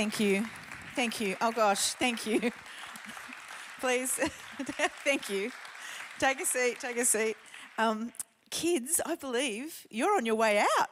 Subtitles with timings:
[0.00, 0.46] Thank you.
[0.96, 1.36] Thank you.
[1.42, 2.50] Oh gosh, thank you.
[3.80, 4.12] Please,
[5.04, 5.50] thank you.
[6.18, 7.36] Take a seat, take a seat.
[7.76, 8.10] Um,
[8.48, 10.88] kids, I believe you're on your way out.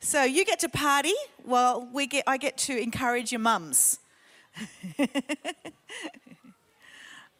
[0.00, 1.12] So you get to party
[1.44, 4.00] while we get, I get to encourage your mums.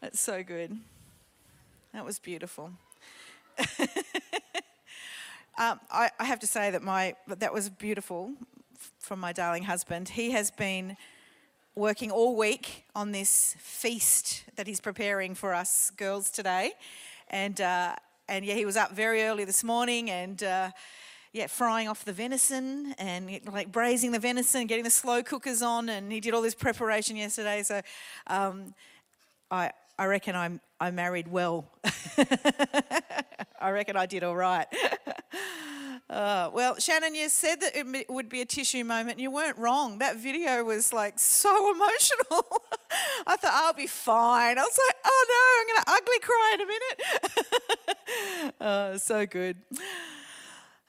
[0.01, 0.79] That's so good.
[1.93, 2.71] That was beautiful.
[5.59, 8.35] um, I, I, have to say that my that was beautiful
[8.99, 10.11] from my darling husband.
[10.11, 10.97] He has been
[11.75, 16.73] working all week on this feast that he's preparing for us girls today,
[17.29, 17.95] and uh,
[18.29, 20.43] and yeah, he was up very early this morning and.
[20.43, 20.71] Uh,
[21.33, 25.89] yeah, frying off the venison and like braising the venison, getting the slow cookers on,
[25.89, 27.63] and he did all this preparation yesterday.
[27.63, 27.83] So,
[28.27, 28.75] um,
[29.49, 31.71] I I reckon I'm I married well.
[33.61, 34.67] I reckon I did all right.
[36.11, 39.57] Uh, well, Shannon, you said that it would be a tissue moment, and you weren't
[39.57, 39.99] wrong.
[39.99, 42.63] That video was like so emotional.
[43.29, 44.59] I thought I'll be fine.
[44.59, 46.67] I was like, oh no, I'm going to ugly cry in a
[48.27, 48.55] minute.
[48.61, 49.57] uh, so good.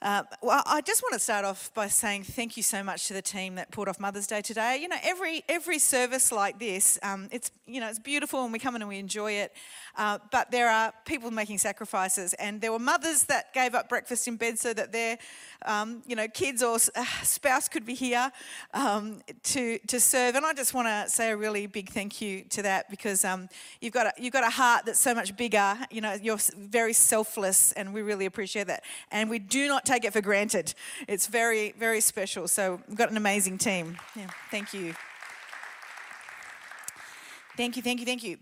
[0.02, 3.14] Uh, well, I just want to start off by saying thank you so much to
[3.14, 4.78] the team that pulled off Mother's Day today.
[4.82, 8.58] You know, every every service like this, um, it's you know it's beautiful and we
[8.58, 9.52] come in and we enjoy it.
[9.96, 14.26] Uh, but there are people making sacrifices, and there were mothers that gave up breakfast
[14.26, 15.18] in bed so that their
[15.66, 18.32] um, you know kids or uh, spouse could be here
[18.74, 20.34] um, to to serve.
[20.34, 23.48] And I just want to say a really big thank you to that because um,
[23.80, 25.78] you've got a, you've got a heart that's so much bigger.
[25.92, 28.82] You know, you're very selfless, and we really appreciate that.
[29.12, 30.74] And we do not take it for granted.
[31.06, 32.48] It's very, very special.
[32.48, 33.98] So we've got an amazing team.
[34.16, 34.94] Yeah, thank you.
[37.54, 38.38] Thank you, thank you, thank you.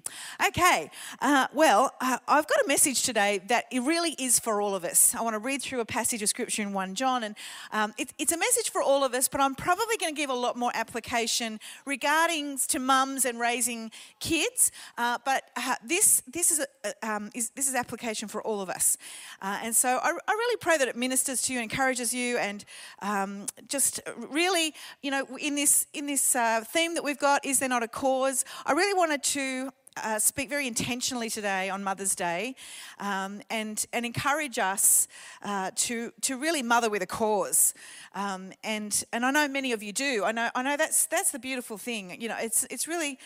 [0.47, 0.89] Okay,
[1.21, 4.85] uh, well, uh, I've got a message today that it really is for all of
[4.85, 5.17] us.
[5.17, 7.35] I want to read through a passage of scripture in 1 John, and
[7.73, 10.31] um, it, it's a message for all of us, but I'm probably going to give
[10.31, 14.71] a lot more application regarding to mums and raising kids.
[14.97, 18.71] Uh, but uh, this this is, a, um, is, this is application for all of
[18.71, 18.97] us,
[19.43, 22.65] uh, and so I, I, really pray that it ministers to you, encourages you, and
[23.03, 24.73] um, just really,
[25.03, 27.89] you know, in this in this uh, theme that we've got, is there not a
[27.89, 28.45] cause?
[28.65, 32.55] I really wanted to uh, speak very intentionally today on Mother's Day
[32.99, 35.09] um, and, and encourage us
[35.43, 37.73] uh, to, to really mother with a cause.
[38.15, 40.23] Um, and, and I know many of you do.
[40.27, 42.21] I know, I know that's, that's the beautiful thing.
[42.21, 43.19] You know, it's, it's really,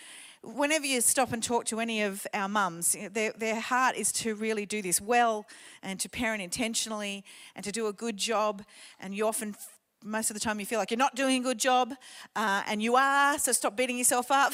[0.44, 4.36] whenever you stop and talk to any of our mums, their, their heart is to
[4.36, 5.46] really do this well
[5.82, 7.24] and to parent intentionally
[7.56, 8.62] and to do a good job.
[9.00, 9.56] And you often
[10.04, 11.94] most of the time you feel like you're not doing a good job,
[12.36, 14.52] uh, and you are, so stop beating yourself up.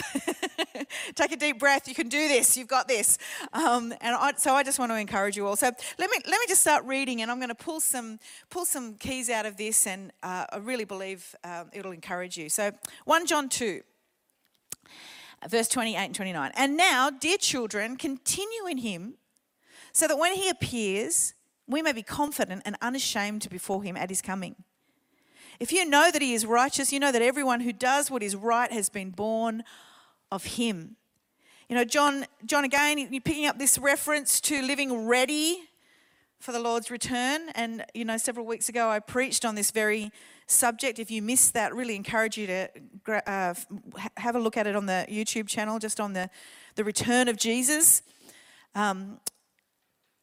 [1.14, 1.88] Take a deep breath.
[1.88, 2.56] You can do this.
[2.56, 3.18] You've got this.
[3.52, 5.56] Um, and I, so I just want to encourage you all.
[5.56, 5.66] So
[5.98, 8.18] let me let me just start reading, and I'm going to pull some
[8.48, 12.48] pull some keys out of this, and uh, I really believe um, it'll encourage you.
[12.48, 12.70] So
[13.04, 13.82] 1 John 2.
[15.48, 16.52] Verse 28 and 29.
[16.54, 19.14] And now, dear children, continue in him
[19.92, 21.32] so that when he appears,
[21.66, 24.56] we may be confident and unashamed before him at his coming.
[25.60, 28.34] If you know that he is righteous, you know that everyone who does what is
[28.34, 29.62] right has been born
[30.32, 30.96] of him.
[31.68, 35.60] You know, John, John again, you're picking up this reference to living ready
[36.38, 37.50] for the Lord's return.
[37.54, 40.10] And, you know, several weeks ago I preached on this very
[40.46, 40.98] subject.
[40.98, 42.68] If you missed that, really encourage you to
[43.30, 43.54] uh,
[44.16, 46.30] have a look at it on the YouTube channel, just on the,
[46.76, 48.00] the return of Jesus.
[48.74, 49.20] Um,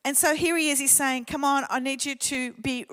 [0.04, 2.88] and so here he is, he's saying, Come on, I need you to be,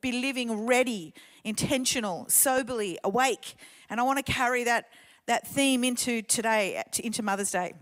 [0.00, 1.14] be living ready
[1.44, 3.54] intentional, soberly, awake.
[3.88, 4.88] And I want to carry that,
[5.26, 7.72] that theme into today, into Mother's Day.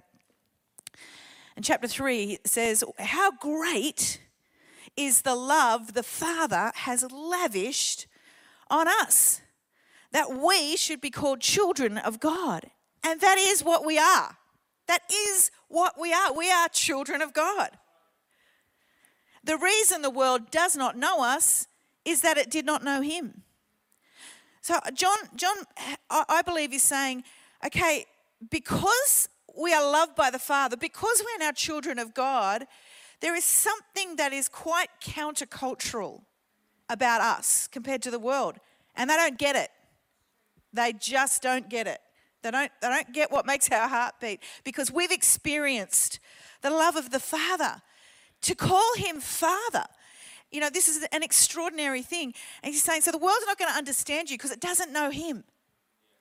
[1.57, 4.21] And chapter 3 says, How great
[4.97, 8.07] is the love the Father has lavished
[8.71, 9.41] on us,
[10.13, 12.71] that we should be called children of God.
[13.03, 14.37] And that is what we are.
[14.87, 16.33] That is what we are.
[16.33, 17.71] We are children of God.
[19.45, 21.69] The reason the world does not know us
[22.05, 23.43] is that it did not know Him.
[24.69, 25.57] So John, John,
[26.11, 27.25] I believe is saying,
[27.65, 28.05] okay,
[28.51, 32.67] because we are loved by the Father, because we're now children of God,
[33.23, 36.21] there is something that is quite countercultural
[36.91, 38.59] about us compared to the world.
[38.95, 39.71] And they don't get it.
[40.75, 42.03] They just don't get it.
[42.43, 46.21] They don't, they don't get what makes our heart beat because we've experienced
[46.61, 47.81] the love of the Father.
[48.43, 49.87] To call him Father
[50.51, 52.35] you know, this is an extraordinary thing.
[52.63, 55.11] And he's saying, so the world's not going to understand you because it doesn't know
[55.11, 55.45] him.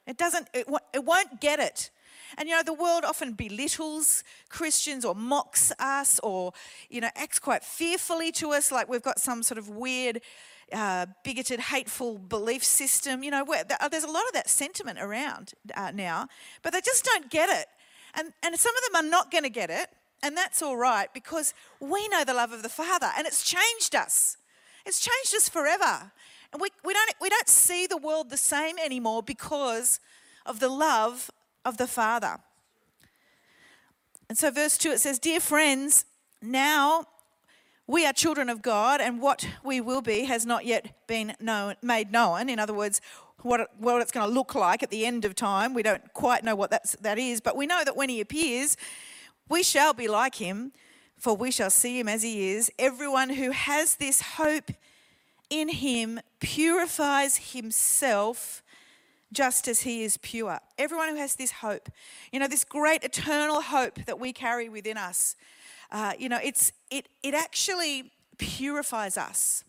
[0.06, 1.90] It doesn't, it, it won't get it.
[2.38, 6.52] And you know, the world often belittles Christians or mocks us or,
[6.90, 10.22] you know, acts quite fearfully to us, like we've got some sort of weird,
[10.74, 13.24] uh, bigoted, hateful belief system.
[13.24, 13.46] You know,
[13.90, 16.28] there's a lot of that sentiment around uh, now,
[16.64, 17.68] but they just don't get it.
[18.14, 19.88] And, and some of them are not going to get it,
[20.24, 23.96] and that's all right because we know the love of the Father, and it's changed
[23.96, 24.38] us.
[24.86, 26.12] It's changed us forever.
[26.54, 30.00] And we, we, don't, we don't see the world the same anymore because
[30.46, 31.30] of the love
[31.66, 32.38] of the Father.
[34.30, 36.06] And so, verse 2, it says, Dear friends,
[36.42, 37.06] now
[37.86, 41.76] we are children of God, and what we will be has not yet been known,
[41.82, 42.50] made known.
[42.50, 43.02] In other words,
[43.42, 45.74] what, what it's going to look like at the end of time.
[45.74, 48.76] We don't quite know what that's, that is, but we know that when he appears,
[49.50, 50.72] we shall be like him,
[51.18, 52.72] for we shall see him as he is.
[52.78, 54.72] Everyone who has this hope
[55.50, 58.62] in him purifies himself
[59.32, 60.60] just as he is pure.
[60.78, 61.90] Everyone who has this hope,
[62.32, 65.36] you know, this great eternal hope that we carry within us,
[65.92, 69.64] uh, you know, it's, it, it actually purifies us.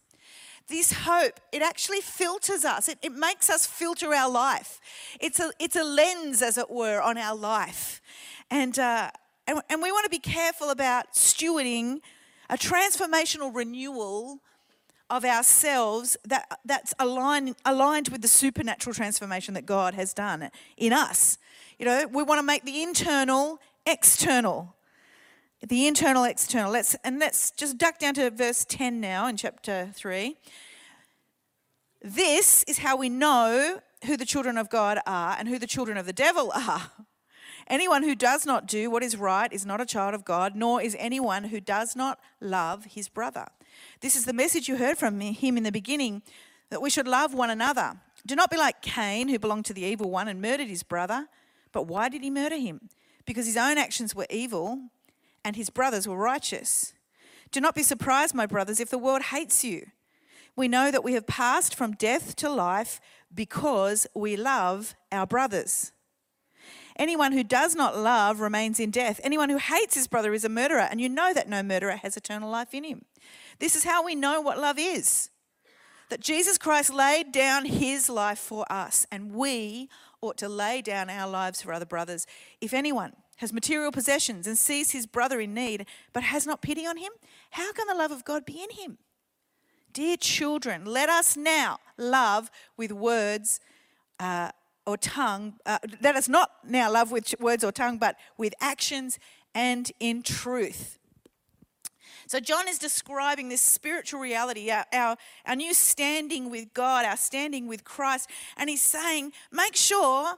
[0.69, 2.89] This hope, it actually filters us.
[2.89, 4.81] It, it makes us filter our life.
[5.19, 8.03] It's a, it's a lens, as it were, on our life.
[8.51, 9.11] And, uh,
[9.49, 12.01] and, and we want to be careful about stewarding
[12.51, 14.41] a transformational renewal
[15.11, 20.93] of ourselves that, that's aligned, aligned with the supernatural transformation that God has done in
[20.93, 21.39] us.
[21.79, 24.75] You know, we want to make the internal external.
[25.67, 26.71] The internal external.
[26.71, 30.37] Let's and let's just duck down to verse 10 now in chapter 3.
[32.03, 35.97] This is how we know who the children of God are and who the children
[35.97, 36.93] of the devil are.
[37.69, 40.81] Anyone who does not do what is right is not a child of God, nor
[40.81, 43.47] is anyone who does not love his brother.
[44.01, 46.23] This is the message you heard from him in the beginning
[46.71, 48.01] that we should love one another.
[48.27, 51.27] Do not be like Cain, who belonged to the evil one and murdered his brother.
[51.73, 52.89] But why did he murder him?
[53.27, 54.81] Because his own actions were evil
[55.45, 56.95] and his brothers were righteous.
[57.51, 59.87] Do not be surprised, my brothers, if the world hates you.
[60.57, 63.01] We know that we have passed from death to life
[63.35, 65.93] because we love our brothers.
[66.99, 69.21] Anyone who does not love remains in death.
[69.23, 72.17] Anyone who hates his brother is a murderer, and you know that no murderer has
[72.17, 73.05] eternal life in him.
[73.61, 75.31] This is how we know what love is
[76.09, 79.89] that Jesus Christ laid down his life for us, and we
[80.21, 82.27] ought to lay down our lives for other brothers.
[82.61, 86.87] If anyone has material possessions and sees his brother in need, but has not pity
[86.87, 87.13] on him,
[87.51, 88.99] how can the love of God be in him?
[89.93, 93.61] Dear children, let us now love with words
[94.19, 94.51] uh,
[94.89, 95.55] or tongue.
[95.67, 99.19] Uh, let us not now love with words or tongue, but with actions
[99.55, 100.99] and in truth.
[102.27, 107.17] So, John is describing this spiritual reality, our, our, our new standing with God, our
[107.17, 108.31] standing with Christ.
[108.57, 110.35] And he's saying, make sure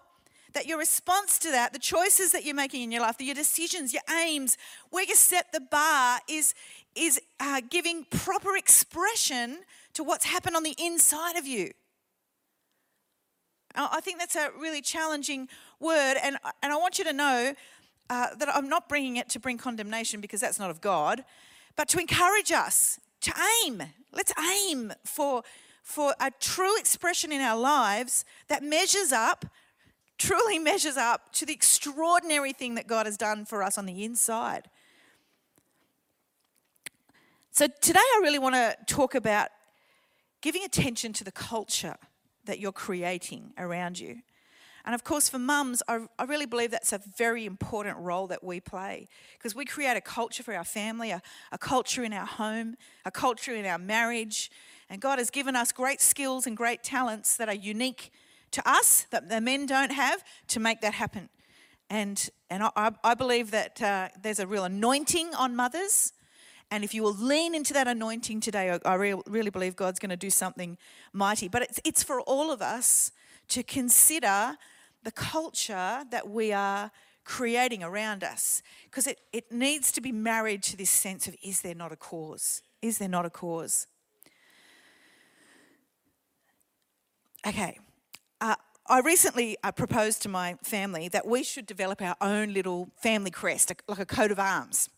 [0.52, 3.92] that your response to that, the choices that you're making in your life, your decisions,
[3.92, 4.58] your aims,
[4.90, 6.54] where you set the bar is,
[6.96, 9.60] is uh, giving proper expression
[9.94, 11.70] to what's happened on the inside of you.
[13.76, 17.54] I think that's a really challenging word, and, and I want you to know
[18.08, 21.24] uh, that I'm not bringing it to bring condemnation because that's not of God
[21.76, 23.32] but to encourage us to
[23.64, 23.82] aim.
[24.12, 25.42] Let's aim for,
[25.82, 29.46] for a true expression in our lives that measures up,
[30.18, 34.04] truly measures up to the extraordinary thing that God has done for us on the
[34.04, 34.68] inside.
[37.52, 39.48] So, today I really want to talk about
[40.40, 41.96] giving attention to the culture
[42.44, 44.22] that you're creating around you.
[44.84, 48.42] And of course, for mums, I, I really believe that's a very important role that
[48.42, 51.20] we play because we create a culture for our family, a,
[51.52, 54.50] a culture in our home, a culture in our marriage.
[54.88, 58.10] And God has given us great skills and great talents that are unique
[58.52, 61.28] to us, that the men don't have, to make that happen.
[61.88, 66.12] And, and I, I believe that uh, there's a real anointing on mothers.
[66.70, 70.16] And if you will lean into that anointing today, I, really believe God's going to
[70.16, 70.78] do something
[71.12, 71.48] mighty.
[71.48, 73.10] But it's, it's for all of us
[73.48, 74.56] to consider
[75.02, 76.92] the culture that we are
[77.24, 81.60] creating around us because it, it needs to be married to this sense of is
[81.62, 82.62] there not a cause?
[82.82, 83.86] Is there not a cause?
[87.46, 87.78] Okay.
[88.40, 88.54] Uh,
[88.86, 93.30] I recently uh, proposed to my family that we should develop our own little family
[93.30, 94.88] crest, like a coat of arms.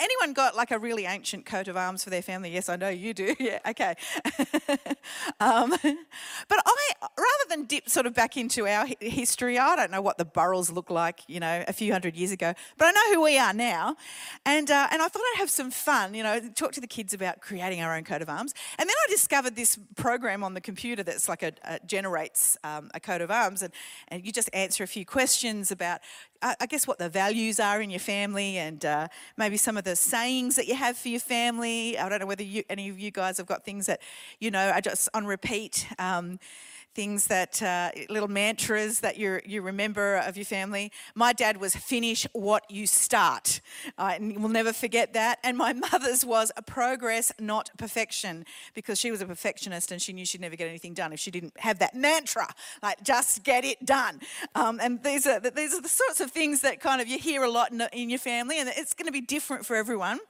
[0.00, 2.50] Anyone got like a really ancient coat of arms for their family?
[2.50, 3.34] Yes, I know you do.
[3.42, 3.96] Yeah, okay.
[5.40, 10.00] um, but I, rather than dip sort of back into our history, I don't know
[10.00, 13.14] what the Burrells look like, you know, a few hundred years ago, but I know
[13.14, 13.96] who we are now.
[14.46, 17.12] And, uh, and I thought I'd have some fun, you know, talk to the kids
[17.12, 18.54] about creating our own coat of arms.
[18.78, 22.90] And then I discovered this program on the computer that's like a, a generates um,
[22.94, 23.72] a coat of arms, and,
[24.08, 26.00] and you just answer a few questions about
[26.42, 29.94] I guess, what the values are in your family and uh, maybe some of the
[29.94, 31.96] sayings that you have for your family.
[31.96, 34.00] I don't know whether you, any of you guys have got things that,
[34.40, 35.86] you know, are just on repeat.
[35.98, 36.40] Um,
[36.94, 40.92] things that uh, little mantras that you you remember of your family.
[41.14, 43.60] My dad was finish what you start.
[43.98, 45.38] Uh, and we'll never forget that.
[45.42, 48.44] And my mother's was a progress, not perfection,
[48.74, 51.30] because she was a perfectionist and she knew she'd never get anything done if she
[51.30, 52.48] didn't have that mantra,
[52.82, 54.20] like just get it done.
[54.54, 57.42] Um, and these are these are the sorts of things that kind of you hear
[57.42, 60.20] a lot in, in your family, and it's going to be different for everyone.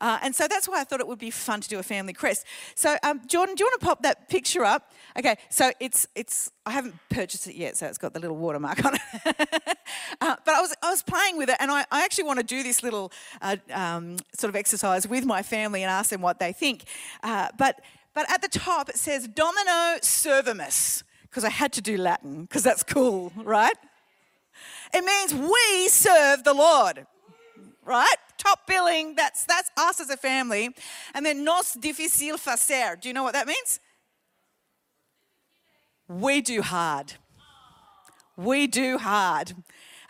[0.00, 2.12] Uh, and so that's why I thought it would be fun to do a family
[2.12, 2.46] crest.
[2.74, 4.92] So um, Jordan, do you want to pop that picture up?
[5.18, 8.84] Okay, so it's it's I haven't purchased it yet, so it's got the little watermark
[8.84, 9.00] on it.
[10.20, 12.44] uh, but I was I was playing with it, and I, I actually want to
[12.44, 16.38] do this little uh, um, sort of exercise with my family and ask them what
[16.38, 16.84] they think.
[17.22, 17.80] Uh, but
[18.14, 22.62] but at the top it says Domino Servimus because I had to do Latin because
[22.62, 23.76] that's cool, right?
[24.92, 27.06] It means we serve the Lord
[27.86, 28.16] right?
[28.38, 30.70] Top billing, that's that's us as a family.
[31.14, 33.00] And then nos difícil fazer.
[33.00, 33.80] Do you know what that means?
[36.08, 37.14] We do hard.
[38.36, 39.54] We do hard.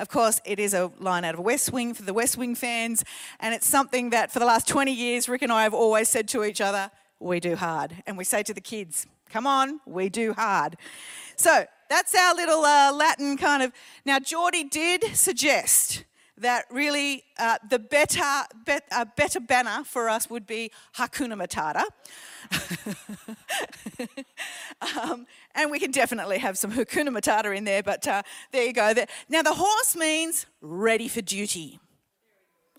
[0.00, 3.04] Of course, it is a line out of West Wing for the West Wing fans,
[3.38, 6.26] and it's something that for the last 20 years, Rick and I have always said
[6.28, 8.02] to each other, we do hard.
[8.06, 10.76] And we say to the kids, come on, we do hard.
[11.36, 13.72] So that's our little uh, Latin kind of.
[14.04, 16.04] Now, Geordie did suggest
[16.38, 18.23] that really uh, the better,
[18.64, 21.85] bet, uh, better banner for us would be Hakuna Matata.
[25.00, 28.23] um, and we can definitely have some Hakuna Matata in there, but uh,
[28.53, 28.93] there you go.
[29.29, 31.79] Now, the horse means ready for duty.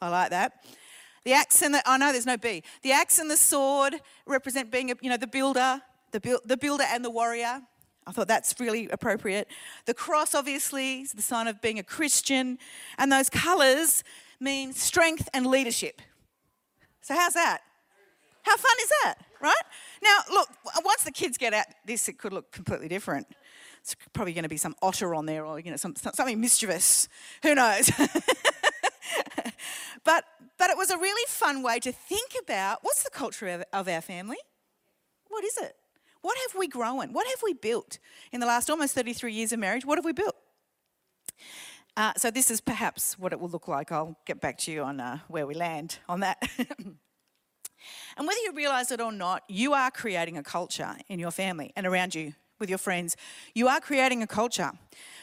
[0.02, 0.66] I like that.
[1.24, 2.62] The axe and the, oh no, there's no B.
[2.84, 3.96] The axe and the sword
[4.28, 5.82] represent being, a, you know, the builder,
[6.12, 7.62] the, the builder and the warrior.
[8.08, 9.48] I thought that's really appropriate.
[9.86, 12.60] The cross, obviously, is the sign of being a Christian.
[12.98, 14.04] And those colours
[14.40, 16.02] mean strength and leadership.
[17.02, 17.60] So, how's that?
[18.44, 19.64] How fun is that, right?
[20.04, 20.50] Now, look,
[20.84, 23.28] once the kids get out this, it could look completely different.
[23.82, 27.08] It's probably going to be some otter on there or, you know, some, something mischievous.
[27.42, 27.90] Who knows?
[30.04, 30.26] but,
[30.58, 33.88] but it was a really fun way to think about what's the culture of, of
[33.88, 34.38] our family?
[35.28, 35.76] What is it?
[36.26, 37.14] What have we grown?
[37.14, 38.00] What have we built
[38.32, 39.86] in the last almost 33 years of marriage?
[39.86, 40.36] What have we built?
[41.96, 43.92] Uh, so, this is perhaps what it will look like.
[43.92, 46.42] I'll get back to you on uh, where we land on that.
[46.58, 46.98] and
[48.18, 51.86] whether you realize it or not, you are creating a culture in your family and
[51.86, 53.16] around you with your friends.
[53.54, 54.72] You are creating a culture,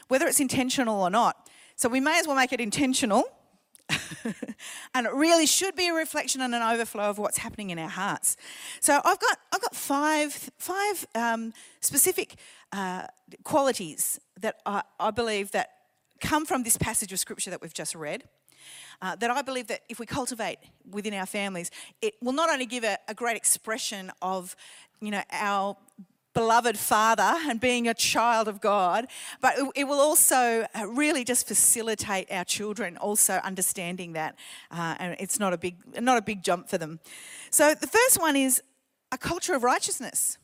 [0.06, 1.50] whether it's intentional or not.
[1.75, 3.25] So, we may as well make it intentional
[4.94, 7.88] and it really should be a reflection and an overflow of what's happening in our
[7.88, 8.37] hearts.
[8.80, 12.37] So I've got I've got five five um, specific
[12.73, 13.07] uh,
[13.43, 15.71] qualities that I, I, believe that
[16.21, 18.23] come from this passage of scripture that we've just read.
[19.03, 20.59] Uh, that I believe that if we cultivate
[20.89, 24.55] within our families, it will not only give a, a great expression of,
[25.01, 25.77] you know, our
[26.33, 29.09] beloved father and being a child of God,
[29.41, 34.37] but it will also uh, really just facilitate our children also understanding that,
[34.71, 37.01] uh, and it's not a big not a big jump for them.
[37.51, 38.62] So the first one is
[39.12, 40.38] a culture of righteousness.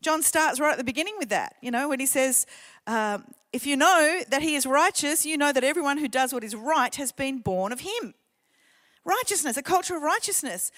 [0.00, 2.46] John starts right at the beginning with that, you know, when he says,
[2.86, 6.44] um, "If you know that He is righteous, you know that everyone who does what
[6.44, 8.14] is right has been born of Him."
[9.04, 10.70] Righteousness, a culture of righteousness.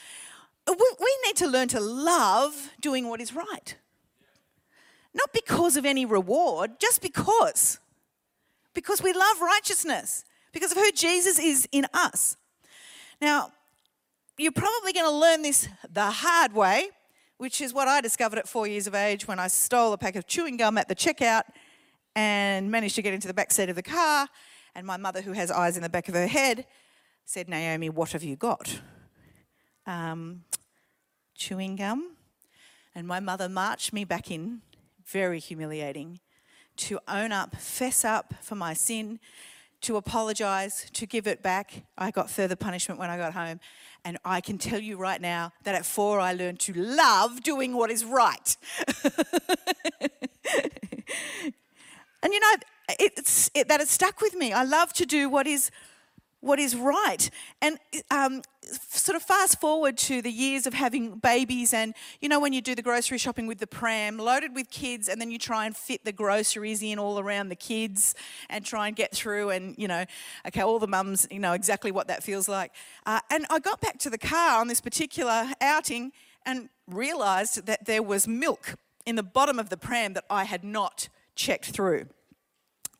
[0.66, 3.74] We need to learn to love doing what is right.
[5.12, 7.78] Not because of any reward, just because.
[8.72, 12.36] Because we love righteousness, because of who Jesus is in us.
[13.20, 13.52] Now,
[14.38, 16.90] you're probably going to learn this the hard way,
[17.40, 20.14] which is what I discovered at four years of age when I stole a pack
[20.14, 21.44] of chewing gum at the checkout
[22.14, 24.28] and managed to get into the back seat of the car.
[24.74, 26.66] And my mother, who has eyes in the back of her head,
[27.24, 28.82] said, Naomi, what have you got?
[29.86, 30.44] Um,
[31.34, 32.14] chewing gum.
[32.94, 34.60] And my mother marched me back in
[35.06, 36.20] very humiliating.
[36.76, 39.18] To own up, fess up for my sin,
[39.82, 41.84] to apologize, to give it back.
[41.96, 43.60] I got further punishment when I got home.
[44.04, 47.76] And I can tell you right now that at four, I learned to love doing
[47.76, 48.56] what is right.
[52.22, 52.54] and you know,
[52.98, 54.52] it's, it, that has stuck with me.
[54.52, 55.70] I love to do what is
[56.40, 57.30] what is right.
[57.60, 57.78] And
[58.10, 62.52] um, sort of fast forward to the years of having babies, and you know, when
[62.52, 65.66] you do the grocery shopping with the pram loaded with kids, and then you try
[65.66, 68.14] and fit the groceries in all around the kids
[68.48, 70.04] and try and get through, and you know,
[70.46, 72.72] okay, all the mums, you know, exactly what that feels like.
[73.06, 76.12] Uh, and I got back to the car on this particular outing
[76.46, 80.64] and realized that there was milk in the bottom of the pram that I had
[80.64, 82.06] not checked through.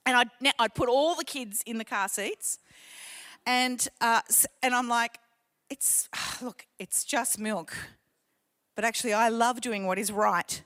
[0.07, 2.59] And I'd, I'd put all the kids in the car seats.
[3.47, 4.21] And, uh,
[4.63, 5.19] and I'm like,
[5.69, 6.09] it's,
[6.43, 7.77] look, it's just milk.
[8.77, 10.63] But actually, I love doing what is right.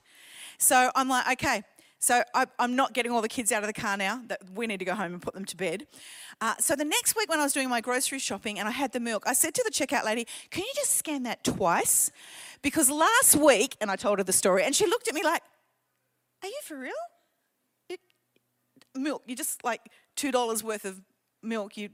[0.59, 1.62] So I'm like, okay,
[2.04, 4.21] so I, am not getting all the kids out of the car now.
[4.26, 5.87] That we need to go home and put them to bed.
[6.40, 8.93] Uh, so the next week when I was doing my grocery shopping and I had
[8.93, 12.11] the milk, I said to the checkout lady, "Can you just scan that twice?"
[12.61, 15.43] Because last week, and I told her the story, and she looked at me like,
[16.43, 16.93] "Are you for real?
[18.95, 19.23] Milk?
[19.26, 19.81] You just like
[20.14, 21.00] two dollars worth of
[21.43, 21.78] milk?
[21.78, 21.88] You?"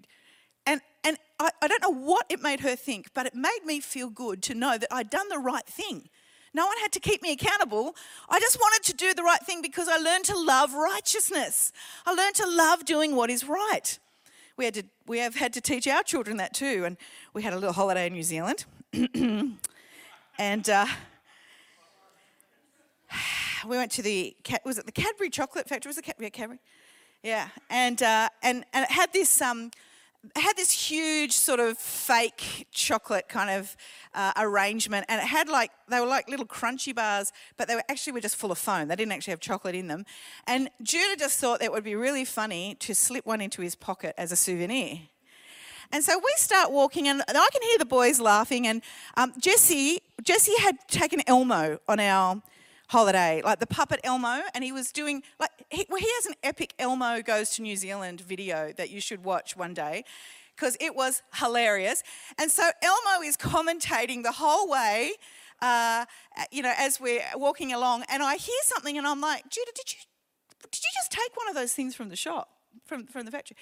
[1.04, 4.10] And, I, I don't know what it made her think, but it made me feel
[4.10, 6.08] good to know that I'd done the right thing.
[6.52, 7.94] No one had to keep me accountable.
[8.28, 11.72] I just wanted to do the right thing because I learned to love righteousness.
[12.04, 13.98] I learned to love doing what is right.
[14.56, 16.84] We, had to, we have had to teach our children that too.
[16.84, 16.96] And
[17.32, 18.64] we had a little holiday in New Zealand.
[20.38, 20.86] and uh,
[23.66, 25.88] we went to the, was it the Cadbury Chocolate Factory?
[25.88, 26.58] Was it Cadbury?
[27.22, 27.48] Yeah.
[27.68, 29.70] And, uh, and, and it had this, um,
[30.36, 33.76] had this huge sort of fake chocolate kind of
[34.14, 37.84] uh, arrangement, and it had like they were like little crunchy bars, but they were
[37.88, 38.88] actually were just full of foam.
[38.88, 40.04] They didn't actually have chocolate in them.
[40.46, 44.14] And Judah just thought it would be really funny to slip one into his pocket
[44.18, 44.98] as a souvenir.
[45.92, 48.66] And so we start walking, and I can hear the boys laughing.
[48.66, 48.82] And
[49.16, 52.42] um, Jesse, Jesse had taken Elmo on our
[52.90, 56.34] holiday, like the puppet Elmo, and he was doing like he, well, he has an
[56.42, 60.04] epic Elmo goes to New Zealand video that you should watch one day
[60.56, 62.02] because it was hilarious.
[62.36, 65.12] And so Elmo is commentating the whole way,
[65.62, 66.04] uh,
[66.50, 69.92] you know, as we're walking along, and I hear something, and I'm like, Judah, did
[69.92, 69.98] you
[70.70, 72.48] did you just take one of those things from the shop,
[72.86, 73.56] from from the factory?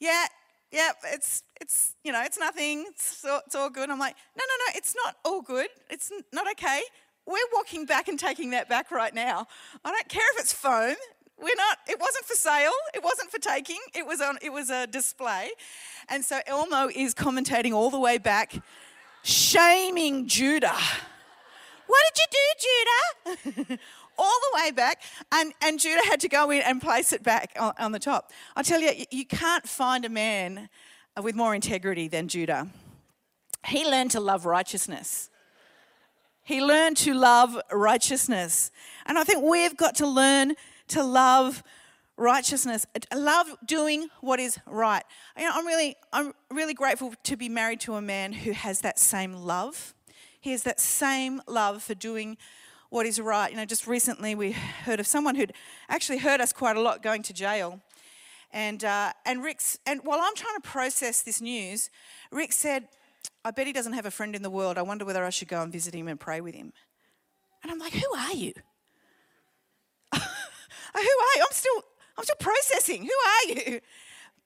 [0.00, 0.24] Yeah,
[0.72, 2.86] yeah, it's it's you know it's nothing.
[2.88, 3.90] It's, it's all good.
[3.90, 5.68] I'm like, no, no, no, it's not all good.
[5.90, 6.80] It's not okay
[7.26, 9.46] we're walking back and taking that back right now.
[9.84, 10.96] I don't care if it's foam.
[11.38, 14.70] We're not, it wasn't for sale, it wasn't for taking, it was on it was
[14.70, 15.50] a display.
[16.08, 18.54] And so Elmo is commentating all the way back,
[19.22, 20.78] shaming Judah.
[21.86, 23.78] What did you do, Judah?
[24.18, 25.02] all the way back,
[25.32, 28.30] and, and Judah had to go in and place it back on, on the top.
[28.54, 30.68] I tell you, you can't find a man
[31.20, 32.68] with more integrity than Judah.
[33.66, 35.30] He learned to love righteousness.
[36.44, 38.70] He learned to love righteousness.
[39.06, 40.54] And I think we've got to learn
[40.88, 41.62] to love
[42.16, 45.02] righteousness, love doing what is right.
[45.36, 48.82] You know, I'm really, I'm really grateful to be married to a man who has
[48.82, 49.94] that same love.
[50.38, 52.36] He has that same love for doing
[52.90, 53.50] what is right.
[53.50, 55.54] You know, just recently we heard of someone who'd
[55.88, 57.80] actually hurt us quite a lot going to jail.
[58.52, 61.90] And, uh, and Rick's, and while I'm trying to process this news,
[62.30, 62.86] Rick said,
[63.44, 64.78] I bet he doesn't have a friend in the world.
[64.78, 66.72] I wonder whether I should go and visit him and pray with him.
[67.62, 68.52] And I'm like, who are you?
[70.14, 70.20] who
[70.98, 71.42] are you?
[71.42, 71.82] I'm still,
[72.16, 73.02] I'm still processing.
[73.02, 73.80] Who are you?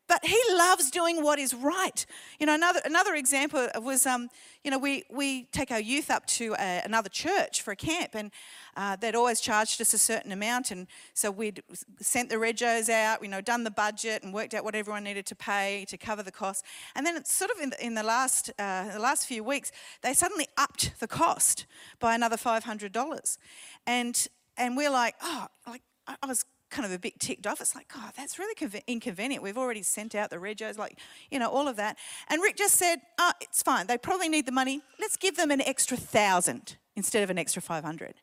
[0.09, 2.07] But he loves doing what is right.
[2.41, 4.31] You know, another, another example was, um,
[4.65, 8.15] you know, we, we take our youth up to a, another church for a camp,
[8.15, 8.31] and
[8.75, 10.71] uh, they'd always charged us a certain amount.
[10.71, 11.63] And so we'd
[12.01, 15.27] sent the regos out, you know, done the budget and worked out what everyone needed
[15.27, 16.65] to pay to cover the cost.
[16.95, 19.71] And then it's sort of in the, in the last, uh, the last few weeks,
[20.01, 21.67] they suddenly upped the cost
[22.01, 23.39] by another $500.
[23.87, 27.61] And, and we're like, oh, like, I was kind of a bit ticked off.
[27.61, 28.55] It's like, God, that's really
[28.87, 29.43] inconvenient.
[29.43, 30.99] We've already sent out the regos, like,
[31.31, 31.99] you know, all of that.
[32.29, 33.87] And Rick just said, oh, it's fine.
[33.87, 34.83] They probably need the money.
[35.01, 38.15] Let's give them an extra thousand instead of an extra 500.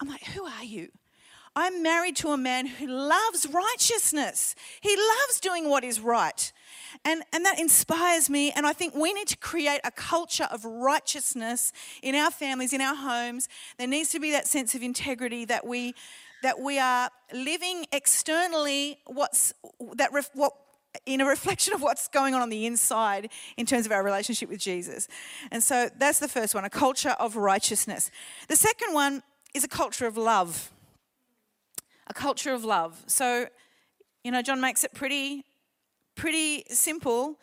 [0.00, 0.88] I'm like, who are you?
[1.56, 4.56] I'm married to a man who loves righteousness.
[4.80, 6.52] He loves doing what is right.
[7.04, 8.50] And, and that inspires me.
[8.50, 12.80] And I think we need to create a culture of righteousness in our families, in
[12.80, 13.48] our homes.
[13.78, 15.94] There needs to be that sense of integrity that we
[16.44, 19.54] that we are living externally what's
[19.94, 20.52] that ref, what
[21.06, 24.50] in a reflection of what's going on on the inside in terms of our relationship
[24.50, 25.08] with Jesus.
[25.50, 28.10] And so that's the first one, a culture of righteousness.
[28.48, 29.22] The second one
[29.54, 30.70] is a culture of love.
[32.08, 33.02] A culture of love.
[33.06, 33.46] So,
[34.22, 35.46] you know, John makes it pretty
[36.14, 37.38] pretty simple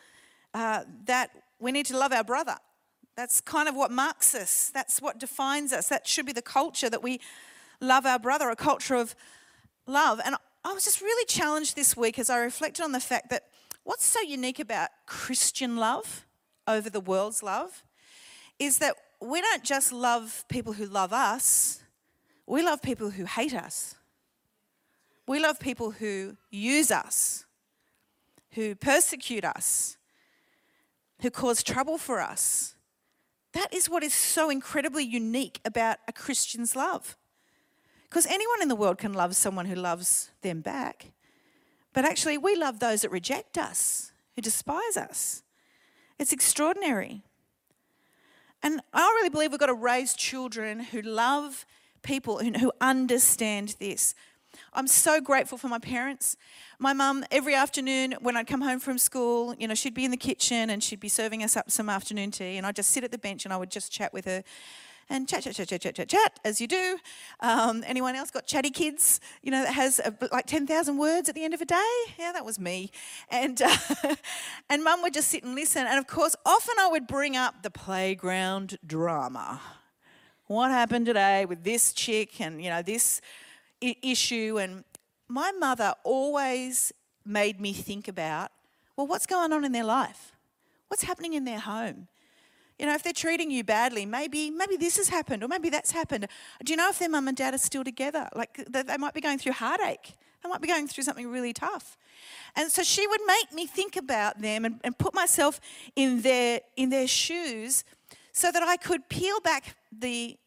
[0.53, 2.57] uh, that we need to love our brother.
[3.17, 4.69] That's kind of what marks us.
[4.71, 5.89] That's what defines us.
[5.89, 7.19] That should be the culture that we
[7.81, 9.15] love our brother, a culture of
[9.87, 10.21] love.
[10.23, 13.47] And I was just really challenged this week as I reflected on the fact that
[13.83, 16.25] what's so unique about Christian love
[16.67, 17.83] over the world's love
[18.59, 21.81] is that we don't just love people who love us,
[22.47, 23.95] we love people who hate us.
[25.27, 27.45] We love people who use us,
[28.51, 29.97] who persecute us,
[31.21, 32.75] who cause trouble for us.
[33.53, 37.15] That is what is so incredibly unique about a Christian's love.
[38.11, 41.13] Because anyone in the world can love someone who loves them back.
[41.93, 45.43] But actually, we love those that reject us, who despise us.
[46.19, 47.21] It's extraordinary.
[48.61, 51.65] And I really believe we've got to raise children who love
[52.01, 54.13] people who understand this.
[54.73, 56.35] I'm so grateful for my parents.
[56.79, 60.11] My mum, every afternoon when I'd come home from school, you know, she'd be in
[60.11, 63.05] the kitchen and she'd be serving us up some afternoon tea, and I'd just sit
[63.05, 64.43] at the bench and I would just chat with her
[65.11, 66.97] and chat, chat, chat, chat, chat, chat, chat, as you do.
[67.41, 69.19] Um, anyone else got chatty kids?
[69.43, 71.93] You know, that has a, like 10,000 words at the end of a day?
[72.17, 72.91] Yeah, that was me.
[73.29, 73.61] And,
[74.03, 74.15] uh,
[74.69, 75.85] and mum would just sit and listen.
[75.85, 79.59] And of course, often I would bring up the playground drama.
[80.47, 83.19] What happened today with this chick and, you know, this
[83.83, 84.59] I- issue?
[84.61, 84.85] And
[85.27, 86.93] my mother always
[87.25, 88.51] made me think about,
[88.95, 90.31] well, what's going on in their life?
[90.87, 92.07] What's happening in their home?
[92.81, 95.91] You know, if they're treating you badly, maybe maybe this has happened or maybe that's
[95.91, 96.27] happened.
[96.65, 98.27] Do you know if their mum and dad are still together?
[98.35, 100.15] Like they might be going through heartache.
[100.41, 101.95] They might be going through something really tough.
[102.55, 105.61] And so she would make me think about them and, and put myself
[105.95, 107.83] in their in their shoes
[108.31, 110.39] so that I could peel back the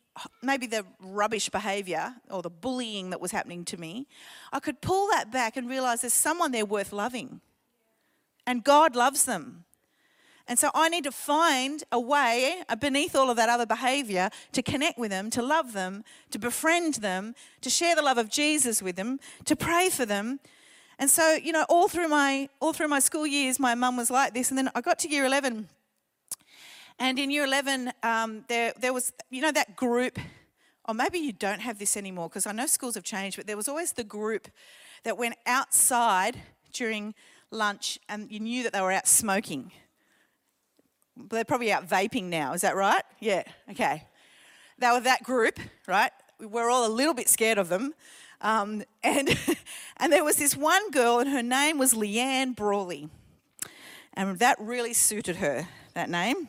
[0.42, 4.08] maybe the rubbish behavior or the bullying that was happening to me.
[4.52, 7.42] I could pull that back and realize there's someone there worth loving.
[8.44, 9.66] And God loves them.
[10.46, 14.28] And so I need to find a way uh, beneath all of that other behavior
[14.52, 18.28] to connect with them, to love them, to befriend them, to share the love of
[18.28, 20.40] Jesus with them, to pray for them.
[20.98, 24.10] And so, you know, all through my all through my school years, my mum was
[24.10, 24.50] like this.
[24.50, 25.68] And then I got to year 11.
[26.98, 30.18] And in year 11, um, there, there was, you know, that group,
[30.86, 33.56] or maybe you don't have this anymore because I know schools have changed, but there
[33.56, 34.46] was always the group
[35.02, 36.36] that went outside
[36.72, 37.14] during
[37.50, 39.72] lunch and you knew that they were out smoking
[41.16, 43.02] they're probably out vaping now, is that right?
[43.20, 44.04] Yeah, okay.
[44.78, 46.10] They were that group, right?
[46.40, 47.94] We're all a little bit scared of them.
[48.40, 49.38] Um, and,
[49.96, 53.08] and there was this one girl, and her name was Leanne Brawley.
[54.14, 56.48] And that really suited her, that name.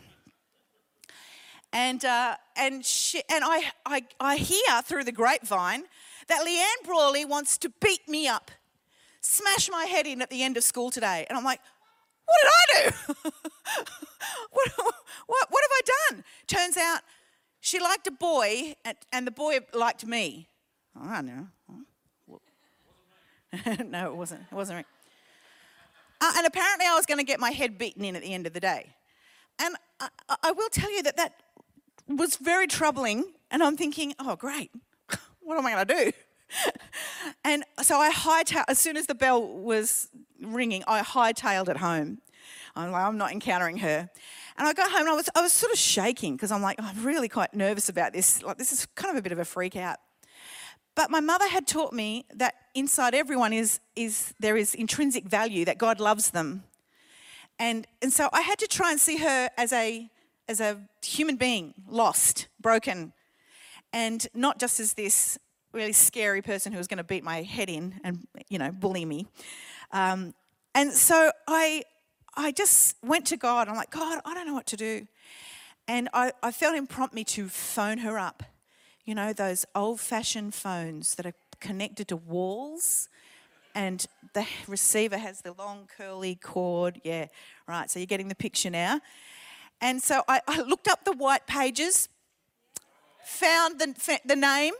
[1.73, 5.83] And, uh, and, she, and I, I, I hear through the grapevine
[6.27, 8.49] that Leanne Brawley wants to beat me up,
[9.21, 11.25] smash my head in at the end of school today.
[11.27, 11.59] And I'm like,
[12.25, 12.95] what did I do?
[14.51, 14.71] what,
[15.27, 16.23] what, what have I done?
[16.47, 17.01] Turns out
[17.59, 18.75] she liked a boy
[19.11, 20.47] and the boy liked me.
[20.95, 21.47] Oh, I know.
[23.85, 24.41] no, it wasn't.
[24.51, 24.85] It wasn't.
[26.21, 28.47] Uh, and apparently, I was going to get my head beaten in at the end
[28.47, 28.95] of the day.
[29.59, 30.09] And I,
[30.43, 31.41] I will tell you that that
[32.07, 33.25] was very troubling.
[33.51, 34.71] And I'm thinking, oh, great.
[35.41, 36.11] what am I going to do?
[37.43, 40.09] And so I hightailed, as soon as the bell was
[40.41, 42.19] ringing, I hightailed it home.
[42.75, 44.09] I'm like, I'm not encountering her.
[44.57, 46.77] And I got home and I was, I was sort of shaking because I'm like,
[46.79, 48.41] oh, I'm really quite nervous about this.
[48.43, 49.97] Like, this is kind of a bit of a freak out.
[50.95, 55.65] But my mother had taught me that inside everyone is, is there is intrinsic value,
[55.65, 56.63] that God loves them.
[57.59, 60.09] And, and so I had to try and see her as a,
[60.47, 63.11] as a human being, lost, broken,
[63.91, 65.37] and not just as this
[65.75, 69.05] really scary person who was going to beat my head in and, you know, bully
[69.05, 69.27] me.
[69.91, 70.33] Um,
[70.73, 71.83] and so I,
[72.35, 73.67] I just went to God.
[73.67, 75.07] I'm like, God, I don't know what to do.
[75.87, 78.43] And I, I felt him prompt me to phone her up.
[79.05, 83.07] You know, those old fashioned phones that are connected to walls
[83.75, 86.99] and the receiver has the long curly cord.
[87.03, 87.27] Yeah,
[87.67, 87.91] right.
[87.91, 89.01] So you're getting the picture now.
[89.81, 92.07] And so I, I looked up the white pages,
[93.23, 94.73] found the, the name.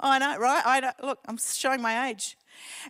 [0.00, 0.62] I know, right?
[0.64, 2.36] I know, look, I'm showing my age.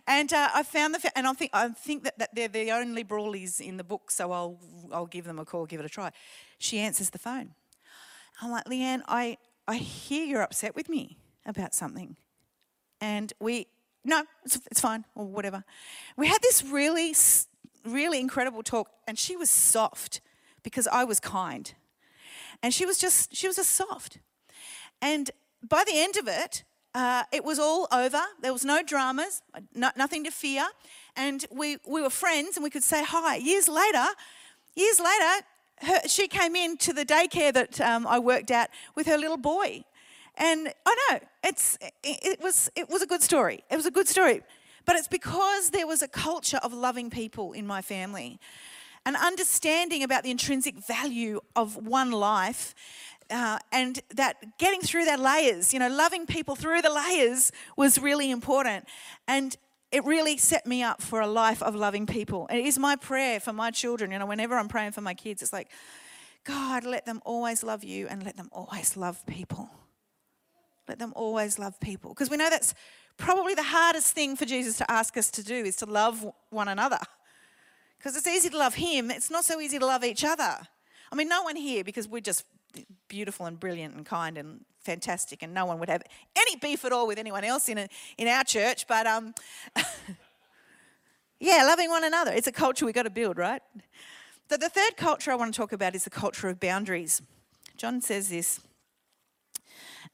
[0.07, 3.03] And uh, I found the, and I think, I think that, that they're the only
[3.03, 4.59] Brawleys in the book, so I'll,
[4.91, 6.11] I'll give them a call, give it a try.
[6.59, 7.55] She answers the phone.
[8.41, 12.15] I'm like, Leanne, I, I hear you're upset with me about something.
[13.01, 13.67] And we,
[14.03, 15.63] no, it's, it's fine, or whatever.
[16.15, 17.15] We had this really,
[17.85, 20.21] really incredible talk, and she was soft
[20.63, 21.73] because I was kind.
[22.61, 24.19] And she was just, she was just soft.
[25.01, 25.31] And
[25.67, 26.63] by the end of it,
[26.99, 28.21] uh, it was all over.
[28.41, 29.41] There was no dramas,
[29.73, 30.67] no, nothing to fear.
[31.15, 33.37] And we, we were friends and we could say hi.
[33.37, 34.05] Years later,
[34.75, 35.45] years later,
[35.87, 39.37] her, she came in to the daycare that um, I worked at with her little
[39.37, 39.85] boy.
[40.35, 43.63] And I know, it's, it, it, was, it was a good story.
[43.71, 44.41] It was a good story.
[44.83, 48.41] But it's because there was a culture of loving people in my family.
[49.05, 52.75] An understanding about the intrinsic value of one life
[53.31, 57.99] uh, and that getting through that layers, you know, loving people through the layers was
[57.99, 58.85] really important.
[59.27, 59.55] And
[59.91, 62.47] it really set me up for a life of loving people.
[62.49, 64.11] And It is my prayer for my children.
[64.11, 65.69] You know, whenever I'm praying for my kids, it's like,
[66.43, 69.69] God, let them always love you and let them always love people.
[70.87, 72.11] Let them always love people.
[72.11, 72.73] Because we know that's
[73.17, 76.67] probably the hardest thing for Jesus to ask us to do is to love one
[76.67, 76.99] another.
[77.97, 80.57] Because it's easy to love him, it's not so easy to love each other.
[81.11, 82.45] I mean, no one here, because we're just
[83.07, 86.03] beautiful and brilliant and kind and fantastic, and no one would have
[86.35, 89.33] any beef at all with anyone else in, a, in our church, but um,
[91.39, 92.31] yeah, loving one another.
[92.31, 93.61] It's a culture we've got to build, right?
[94.49, 97.21] So the third culture I want to talk about is the culture of boundaries.
[97.77, 98.59] John says this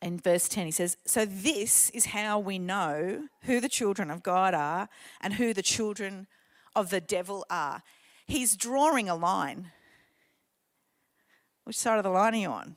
[0.02, 0.66] in verse 10.
[0.66, 4.90] He says, So this is how we know who the children of God are
[5.22, 6.28] and who the children
[6.76, 7.82] of the devil are.
[8.28, 9.72] He's drawing a line.
[11.66, 12.76] Which side of the line are you on?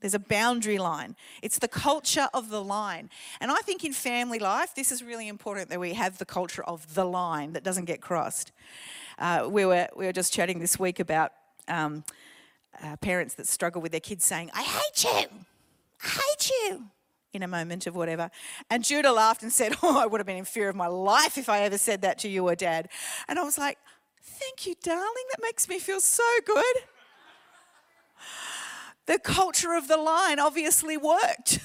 [0.00, 1.14] There's a boundary line.
[1.42, 3.10] It's the culture of the line.
[3.40, 6.64] And I think in family life, this is really important that we have the culture
[6.64, 8.50] of the line that doesn't get crossed.
[9.18, 11.32] Uh, we, were, we were just chatting this week about
[11.68, 12.02] um,
[12.82, 15.28] uh, parents that struggle with their kids saying, I hate you,
[16.02, 16.84] I hate you,
[17.34, 18.30] in a moment of whatever.
[18.70, 21.36] And Judah laughed and said, Oh, I would have been in fear of my life
[21.36, 22.88] if I ever said that to you or dad.
[23.28, 23.76] And I was like,
[24.22, 25.24] Thank you, darling.
[25.30, 26.76] That makes me feel so good
[29.10, 31.58] the culture of the line obviously worked.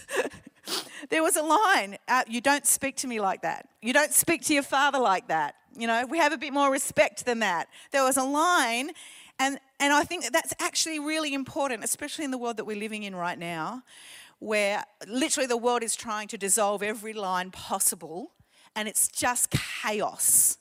[1.12, 3.69] there was a line uh, you don't speak to me like that.
[3.84, 5.53] You don't speak to your father like that.
[5.77, 7.67] You know, we have a bit more respect than that.
[7.91, 8.89] There was a line,
[9.38, 12.79] and, and I think that that's actually really important, especially in the world that we're
[12.79, 13.84] living in right now,
[14.39, 18.31] where literally the world is trying to dissolve every line possible,
[18.75, 20.58] and it's just chaos,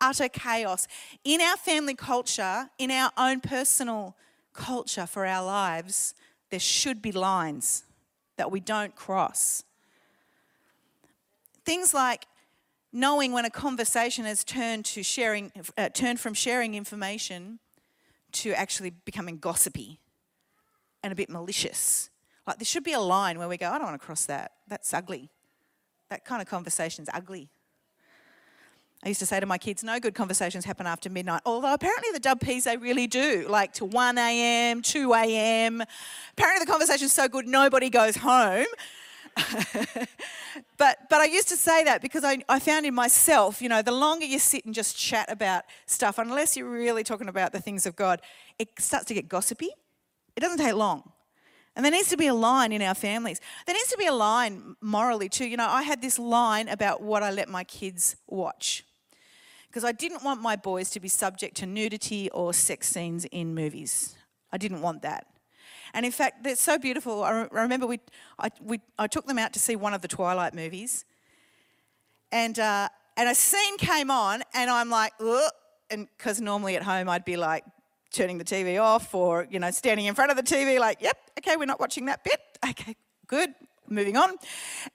[0.00, 0.88] utter chaos.
[1.24, 4.16] In our family culture, in our own personal
[4.52, 6.14] culture for our lives,
[6.50, 7.84] there should be lines
[8.36, 9.64] that we don't cross.
[11.64, 12.26] Things like
[12.92, 17.58] knowing when a conversation has turned to sharing, uh, turned from sharing information
[18.32, 19.98] to actually becoming gossipy
[21.02, 22.10] and a bit malicious.
[22.46, 24.52] Like there should be a line where we go, I don't want to cross that.
[24.68, 25.30] That's ugly.
[26.10, 27.48] That kind of conversation's ugly.
[29.04, 31.42] I used to say to my kids, no good conversations happen after midnight.
[31.44, 35.82] Although apparently the dub peas, they really do, like to 1 a.m., 2 a.m.
[36.32, 38.66] Apparently the conversation's so good, nobody goes home.
[40.76, 43.82] but, but I used to say that because I, I found in myself, you know,
[43.82, 47.60] the longer you sit and just chat about stuff, unless you're really talking about the
[47.60, 48.20] things of God,
[48.60, 49.70] it starts to get gossipy.
[50.36, 51.10] It doesn't take long.
[51.74, 53.40] And there needs to be a line in our families.
[53.66, 55.46] There needs to be a line morally too.
[55.46, 58.84] You know, I had this line about what I let my kids watch
[59.72, 63.54] because I didn't want my boys to be subject to nudity or sex scenes in
[63.54, 64.14] movies.
[64.52, 65.26] I didn't want that.
[65.94, 67.24] And in fact, they're so beautiful.
[67.24, 67.98] I remember we,
[68.38, 71.06] I, we, I took them out to see one of the Twilight movies,
[72.30, 75.50] and uh, and a scene came on, and I'm like, Ugh,
[75.90, 77.64] and because normally at home I'd be like
[78.10, 81.16] turning the TV off or you know standing in front of the TV, like, yep,
[81.38, 82.40] okay, we're not watching that bit.
[82.64, 82.94] Okay,
[83.26, 83.52] good
[83.92, 84.36] moving on.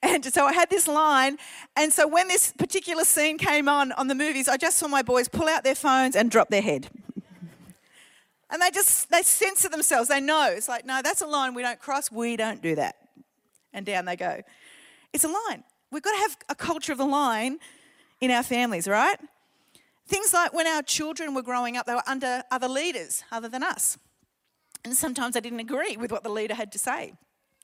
[0.01, 1.38] And so I had this line.
[1.75, 5.01] And so when this particular scene came on on the movies, I just saw my
[5.01, 6.89] boys pull out their phones and drop their head.
[8.49, 10.10] and they just, they censor themselves.
[10.10, 10.49] They know.
[10.51, 12.12] It's like, no, that's a line we don't cross.
[12.12, 12.95] We don't do that.
[13.73, 14.41] And down they go.
[15.13, 15.63] It's a line.
[15.91, 17.60] We've got to have a culture of the line
[18.19, 19.17] in our families, right?
[20.07, 23.63] Things like when our children were growing up, they were under other leaders other than
[23.63, 23.97] us.
[24.83, 27.13] And sometimes I didn't agree with what the leader had to say.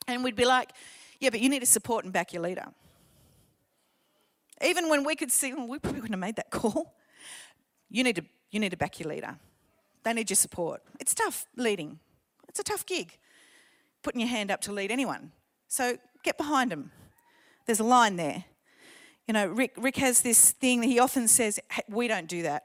[0.08, 0.72] And we'd be like,
[1.20, 2.66] yeah, but you need to support and back your leader.
[4.64, 6.96] Even when we could see, well, we probably wouldn't have made that call.
[7.90, 9.38] You need to, you need to back your leader.
[10.04, 10.82] They need your support.
[11.00, 12.00] It's tough leading.
[12.50, 13.18] It's a tough gig,
[14.04, 15.32] putting your hand up to lead anyone.
[15.68, 16.92] So get behind them.
[17.66, 18.46] There's a line there.
[19.28, 22.44] You know, Rick, Rick has this thing that he often says, hey, we don't do
[22.44, 22.64] that.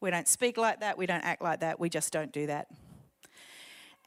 [0.00, 0.96] We don't speak like that.
[0.96, 1.80] We don't act like that.
[1.80, 2.68] We just don't do that.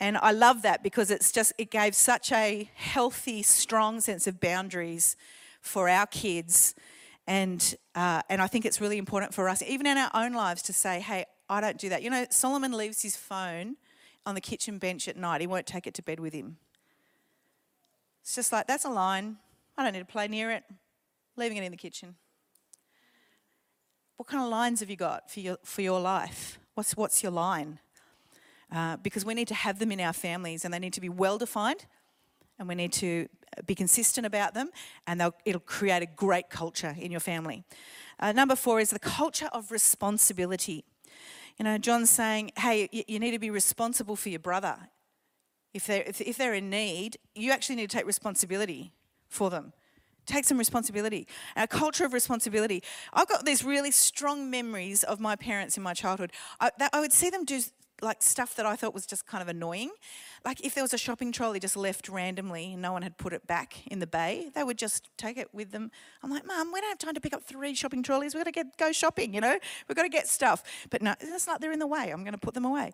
[0.01, 4.39] And I love that because it's just, it gave such a healthy, strong sense of
[4.39, 5.15] boundaries
[5.61, 6.73] for our kids.
[7.27, 10.63] And, uh, and I think it's really important for us, even in our own lives,
[10.63, 12.01] to say, hey, I don't do that.
[12.01, 13.75] You know, Solomon leaves his phone
[14.25, 16.57] on the kitchen bench at night, he won't take it to bed with him.
[18.21, 19.37] It's just like, that's a line.
[19.77, 20.63] I don't need to play near it.
[21.37, 22.15] Leaving it in the kitchen.
[24.17, 26.59] What kind of lines have you got for your, for your life?
[26.73, 27.79] What's, what's your line?
[28.71, 31.09] Uh, because we need to have them in our families and they need to be
[31.09, 31.85] well defined
[32.57, 33.27] and we need to
[33.65, 34.69] be consistent about them
[35.07, 37.65] and it'll create a great culture in your family.
[38.19, 40.85] Uh, number four is the culture of responsibility.
[41.57, 44.77] You know, John's saying, hey, you, you need to be responsible for your brother.
[45.73, 48.93] If they're, if, if they're in need, you actually need to take responsibility
[49.27, 49.73] for them.
[50.25, 51.27] Take some responsibility.
[51.57, 52.83] A culture of responsibility.
[53.11, 56.31] I've got these really strong memories of my parents in my childhood.
[56.59, 57.59] I, that, I would see them do
[58.01, 59.91] like stuff that I thought was just kind of annoying.
[60.43, 63.33] Like if there was a shopping trolley just left randomly and no one had put
[63.33, 65.91] it back in the bay, they would just take it with them.
[66.23, 68.33] I'm like, Mum, we don't have time to pick up three shopping trolleys.
[68.33, 69.57] We've got to get go shopping, you know.
[69.87, 70.63] We've got to get stuff.
[70.89, 71.61] But no, it's not.
[71.61, 72.09] They're in the way.
[72.11, 72.93] I'm going to put them away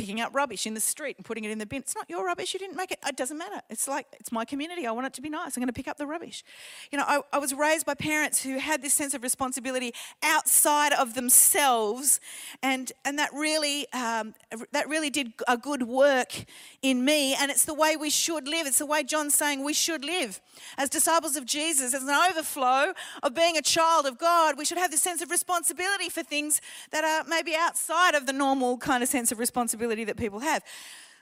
[0.00, 1.80] picking up rubbish in the street and putting it in the bin.
[1.80, 2.54] It's not your rubbish.
[2.54, 2.98] You didn't make it.
[3.06, 3.60] It doesn't matter.
[3.68, 4.86] It's like, it's my community.
[4.86, 5.58] I want it to be nice.
[5.58, 6.42] I'm going to pick up the rubbish.
[6.90, 10.94] You know, I, I was raised by parents who had this sense of responsibility outside
[10.94, 12.18] of themselves.
[12.62, 14.32] And, and that, really, um,
[14.72, 16.46] that really did a good work
[16.80, 17.34] in me.
[17.34, 18.66] And it's the way we should live.
[18.66, 20.40] It's the way John's saying we should live.
[20.78, 24.78] As disciples of Jesus, as an overflow of being a child of God, we should
[24.78, 29.02] have this sense of responsibility for things that are maybe outside of the normal kind
[29.02, 30.62] of sense of responsibility that people have.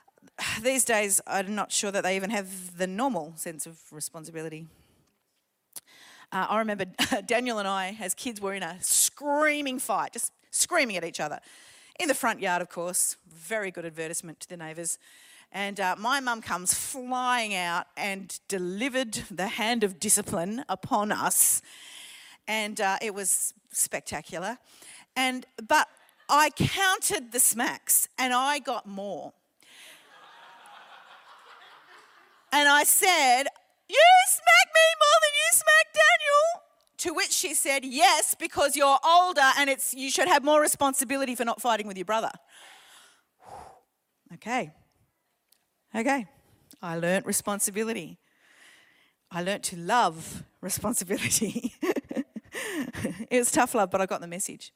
[0.63, 4.67] These days, I'm not sure that they even have the normal sense of responsibility.
[6.31, 6.85] Uh, I remember
[7.25, 11.39] Daniel and I, as kids, were in a screaming fight, just screaming at each other.
[11.99, 14.99] In the front yard, of course, very good advertisement to the neighbours.
[15.51, 21.63] And uh, my mum comes flying out and delivered the hand of discipline upon us.
[22.47, 24.59] And uh, it was spectacular.
[25.15, 25.87] And, but
[26.29, 29.33] I counted the smacks and I got more.
[32.51, 33.43] and I said,
[33.89, 36.65] You smack me more than you smack Daniel.
[36.97, 41.33] To which she said, Yes, because you're older and it's, you should have more responsibility
[41.33, 42.31] for not fighting with your brother.
[44.35, 44.71] okay.
[45.95, 46.27] Okay.
[46.81, 48.19] I learnt responsibility.
[49.31, 51.73] I learnt to love responsibility.
[51.81, 54.71] it was tough love, but I got the message.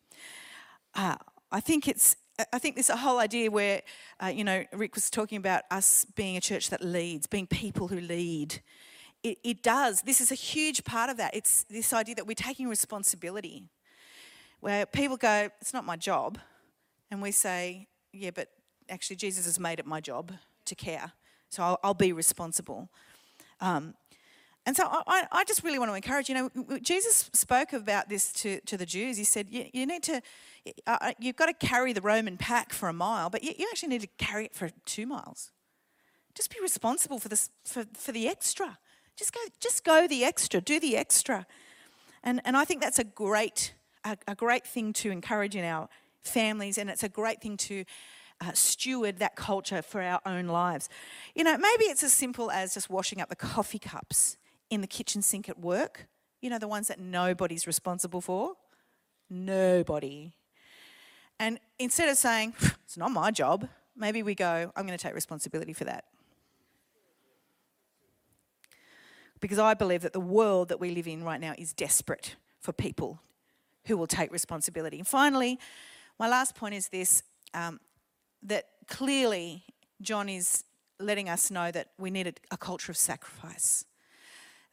[0.96, 1.16] Uh,
[1.54, 2.18] I think it's
[2.52, 3.84] I think this whole idea where,
[4.22, 7.90] uh, you know, Rick was talking about us being a church that leads, being people
[7.90, 8.60] who lead.
[9.22, 10.02] It, it, does.
[10.02, 11.36] This is a huge part of that.
[11.36, 13.70] It's this idea that we're taking responsibility,
[14.62, 16.40] where people go, it's not my job.
[17.12, 18.50] And we say, yeah, but
[18.90, 20.32] actually, Jesus has made it my job
[20.66, 21.12] to care.
[21.50, 22.90] So I'll, I'll be responsible.
[23.62, 23.94] Um,
[24.66, 26.50] and so I, I, just really want to encourage, you know,
[26.82, 29.18] Jesus spoke about this to, to the Jews.
[29.18, 30.22] He said, you, you need to,
[30.88, 33.68] uh, uh, you've got to carry the Roman pack for a mile, but you, you
[33.70, 35.52] actually need to carry it for two miles.
[36.34, 38.78] Just be responsible for, this, for, for the extra.
[39.18, 41.46] Just go, just go the extra, do the extra.
[42.24, 43.74] And, and I think that's a great,
[44.06, 45.90] a, a great thing to encourage in our
[46.22, 47.84] families, and it's a great thing to
[48.40, 50.88] uh, steward that culture for our own lives.
[51.36, 54.38] You know, maybe it's as simple as just washing up the coffee cups
[54.74, 56.08] in the kitchen sink at work.
[56.42, 58.54] You know, the ones that nobody's responsible for.
[59.30, 60.34] Nobody.
[61.40, 62.54] And instead of saying,
[62.86, 66.06] it's not my job, maybe we go, I'm going to take responsibility for that.
[69.40, 72.72] Because I believe that the world that we live in right now is desperate for
[72.72, 73.20] people
[73.86, 74.98] who will take responsibility.
[74.98, 75.60] And finally,
[76.18, 77.80] my last point is this um,
[78.44, 79.64] that clearly
[80.02, 80.64] John is
[81.00, 83.86] letting us know that we need a, a culture of sacrifice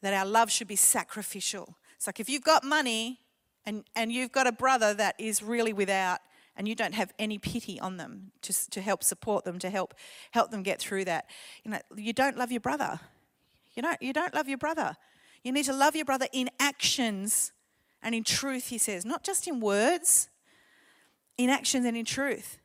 [0.01, 1.77] that our love should be sacrificial.
[1.95, 3.19] It's like if you've got money
[3.65, 6.19] and, and you've got a brother that is really without
[6.57, 9.93] and you don't have any pity on them to, to help support them, to help
[10.31, 11.25] help them get through that,
[11.63, 12.99] you know, you don't love your brother.
[13.73, 14.97] You don't, you don't love your brother.
[15.43, 17.53] You need to love your brother in actions
[18.03, 20.29] and in truth, he says, not just in words,
[21.37, 22.57] in actions and in truth.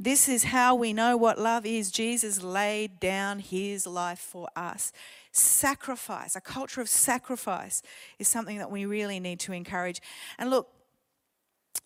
[0.00, 1.90] This is how we know what love is.
[1.90, 4.92] Jesus laid down his life for us
[5.32, 7.82] sacrifice, a culture of sacrifice,
[8.20, 10.00] is something that we really need to encourage.
[10.38, 10.68] And look,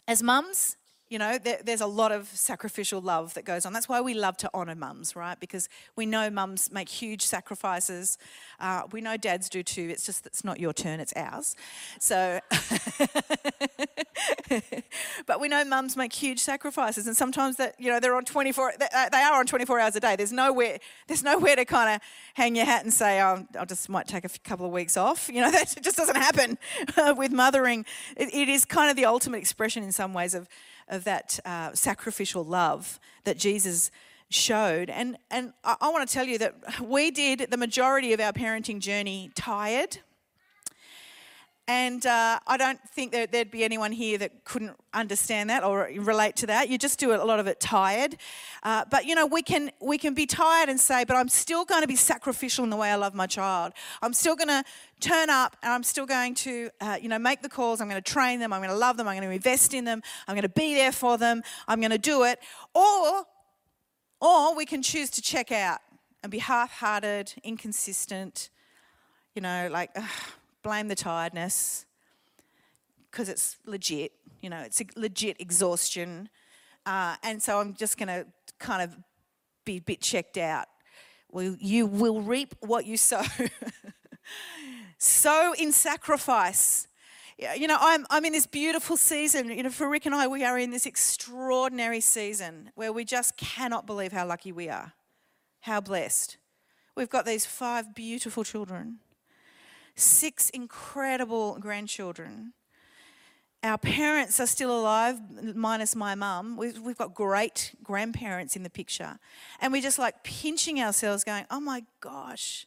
[0.07, 0.77] as mums,
[1.13, 3.75] you know, there, there's a lot of sacrificial love that goes on.
[3.75, 5.39] That's why we love to honour mums, right?
[5.39, 8.17] Because we know mums make huge sacrifices.
[8.59, 9.91] Uh, we know dads do too.
[9.91, 11.55] It's just it's not your turn, it's ours.
[12.01, 12.41] So,
[15.27, 18.73] but we know mums make huge sacrifices, and sometimes that you know they're on 24.
[18.81, 20.17] Uh, they are on 24 hours a day.
[20.17, 20.79] There's nowhere.
[21.09, 22.01] There's nowhere to kind of
[22.33, 25.29] hang your hat and say, oh, I just might take a couple of weeks off.
[25.31, 26.57] You know, that just doesn't happen
[27.19, 27.85] with mothering.
[28.17, 30.49] It, it is kind of the ultimate expression in some ways of
[30.89, 33.91] of that uh, sacrificial love that Jesus
[34.29, 34.91] showed.
[34.91, 38.33] And, and I, I want to tell you that we did the majority of our
[38.33, 39.99] parenting journey tired.
[41.73, 45.89] And uh, I don't think that there'd be anyone here that couldn't understand that or
[45.97, 46.69] relate to that.
[46.69, 48.19] You just do a lot of it tired.
[48.63, 51.65] Uh, but you know, we can we can be tired and say, "But I'm still
[51.65, 53.73] going to be sacrificial in the way I love my child.
[54.03, 54.63] I'm still going to
[55.01, 57.81] turn up, and I'm still going to, uh, you know, make the calls.
[57.81, 58.53] I'm going to train them.
[58.53, 59.09] I'm going to love them.
[59.09, 60.03] I'm going to invest in them.
[60.29, 61.41] I'm going to be there for them.
[61.67, 62.39] I'm going to do it."
[62.75, 63.25] Or,
[64.21, 65.81] or we can choose to check out
[66.23, 68.51] and be half-hearted, inconsistent.
[69.35, 69.97] You know, like
[70.63, 71.87] blame the tiredness
[73.11, 76.29] because it's legit, you know, it's legit exhaustion.
[76.87, 78.27] uh, and so I'm just going to
[78.59, 78.97] kind of
[79.65, 80.67] be a bit checked out.
[81.31, 83.23] Well, you will reap what you sow.
[84.99, 86.89] sow in sacrifice.
[87.57, 89.49] You know, I'm, I'm in this beautiful season.
[89.49, 93.37] You know, for Rick and I, we are in this extraordinary season where we just
[93.37, 94.93] cannot believe how lucky we are,
[95.61, 96.37] how blessed.
[96.95, 98.99] We've got these five beautiful children,
[99.95, 102.53] six incredible grandchildren.
[103.65, 105.21] Our parents are still alive,
[105.55, 106.57] minus my mum.
[106.57, 109.19] We've, we've got great grandparents in the picture.
[109.61, 112.67] And we're just like pinching ourselves, going, oh my gosh,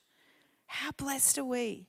[0.67, 1.87] how blessed are we?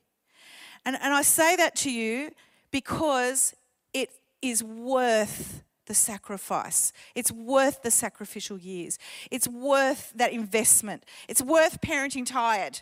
[0.83, 2.31] And, and I say that to you
[2.71, 3.55] because
[3.93, 4.09] it
[4.41, 6.91] is worth the sacrifice.
[7.15, 8.99] It's worth the sacrificial years.
[9.31, 11.05] It's worth that investment.
[11.27, 12.81] It's worth parenting tired.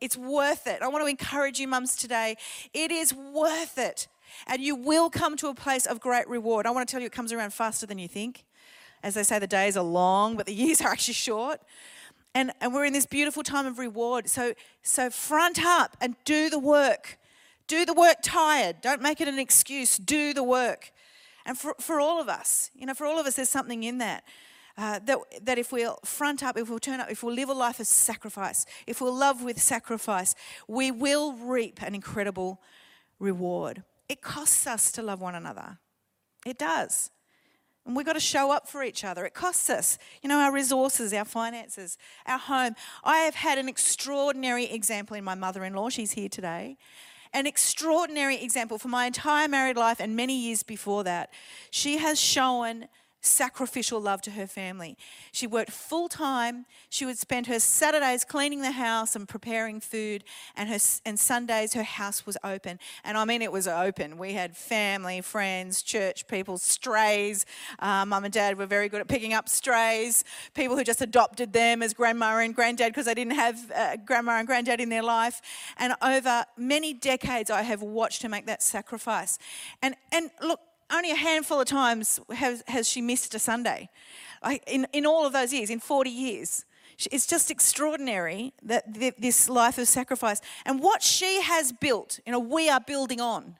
[0.00, 0.82] It's worth it.
[0.82, 2.36] I want to encourage you, mums, today.
[2.72, 4.08] It is worth it.
[4.46, 6.66] And you will come to a place of great reward.
[6.66, 8.44] I want to tell you, it comes around faster than you think.
[9.02, 11.60] As they say, the days are long, but the years are actually short.
[12.34, 14.28] And, and we're in this beautiful time of reward.
[14.28, 17.18] So, so front up and do the work.
[17.66, 18.80] Do the work tired.
[18.80, 19.96] Don't make it an excuse.
[19.96, 20.92] Do the work.
[21.46, 23.98] And for, for all of us, you know, for all of us, there's something in
[23.98, 24.24] that.
[24.78, 27.54] Uh, that, that if we'll front up, if we'll turn up, if we'll live a
[27.54, 30.34] life of sacrifice, if we'll love with sacrifice,
[30.68, 32.60] we will reap an incredible
[33.18, 33.82] reward.
[34.08, 35.78] It costs us to love one another.
[36.44, 37.10] It does.
[37.86, 39.24] And we've got to show up for each other.
[39.24, 41.96] It costs us, you know, our resources, our finances,
[42.26, 42.74] our home.
[43.02, 45.88] I have had an extraordinary example in my mother in law.
[45.88, 46.76] She's here today
[47.32, 51.30] an extraordinary example for my entire married life and many years before that.
[51.70, 52.88] She has shown
[53.26, 54.96] sacrificial love to her family.
[55.32, 56.66] She worked full time.
[56.88, 60.24] She would spend her Saturdays cleaning the house and preparing food,
[60.56, 62.78] and her and Sundays her house was open.
[63.04, 64.18] And I mean, it was open.
[64.18, 67.46] We had family, friends, church people, strays.
[67.78, 70.24] Uh, Mum and Dad were very good at picking up strays.
[70.54, 74.38] People who just adopted them as grandma and granddad because they didn't have uh, grandma
[74.38, 75.42] and granddad in their life.
[75.76, 79.38] And over many decades, I have watched her make that sacrifice.
[79.82, 80.60] And and look
[80.90, 83.88] only a handful of times has, has she missed a Sunday.
[84.66, 86.64] In, in all of those years, in 40 years.
[87.10, 92.38] It's just extraordinary that this life of sacrifice and what she has built, you know,
[92.38, 93.56] we are building on.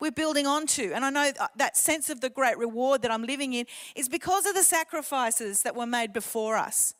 [0.00, 0.92] We're building onto.
[0.94, 4.46] And I know that sense of the great reward that I'm living in is because
[4.46, 6.94] of the sacrifices that were made before us.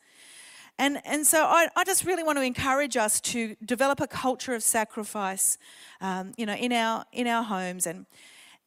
[0.78, 4.54] And, and so I, I just really want to encourage us to develop a culture
[4.54, 5.58] of sacrifice,
[6.00, 7.86] um, you know, in our, in our homes.
[7.86, 8.04] And,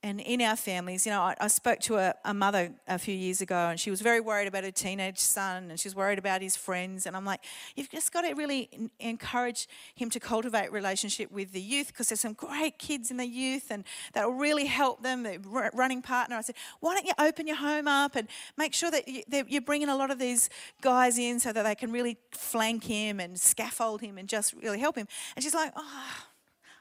[0.03, 3.13] and in our families, you know, I, I spoke to a, a, mother a few
[3.13, 6.17] years ago and she was very worried about her teenage son and she was worried
[6.17, 7.05] about his friends.
[7.05, 7.43] And I'm like,
[7.75, 12.19] you've just got to really encourage him to cultivate relationship with the youth because there's
[12.19, 13.83] some great kids in the youth and
[14.13, 15.21] that will really help them.
[15.21, 15.39] The
[15.71, 18.27] running partner, I said, why don't you open your home up and
[18.57, 20.49] make sure that, you, that you're bringing a lot of these
[20.81, 24.79] guys in so that they can really flank him and scaffold him and just really
[24.79, 25.07] help him.
[25.35, 26.13] And she's like, oh,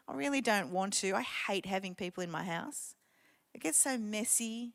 [0.09, 1.13] I really don't want to.
[1.13, 2.95] I hate having people in my house.
[3.55, 4.73] It gets so messy,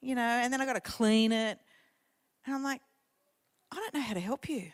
[0.00, 1.58] you know, and then I got to clean it.
[2.44, 2.80] And I'm like,
[3.70, 4.72] I don't know how to help you.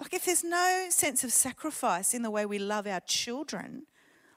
[0.00, 3.86] Like, if there's no sense of sacrifice in the way we love our children,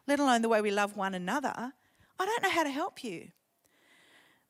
[0.07, 1.73] let alone the way we love one another,
[2.19, 3.29] I don't know how to help you.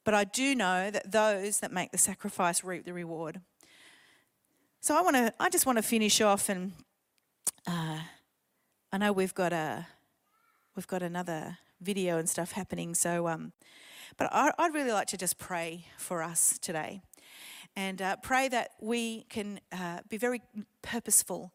[0.04, 3.42] But I do know that those that make the sacrifice reap the reward.
[4.82, 5.34] So I want to.
[5.40, 6.74] I just want to finish off, and
[7.66, 8.00] uh,
[8.92, 9.88] I know we've got a,
[10.76, 12.96] we've got another video and stuff happening.
[12.96, 13.52] So, um,
[14.18, 17.02] but I, would really like to just pray for us today
[17.76, 20.42] and uh, pray that we can uh, be very
[20.82, 21.52] purposeful,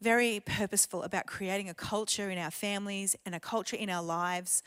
[0.00, 4.62] very purposeful about creating a culture in our families and a culture in our lives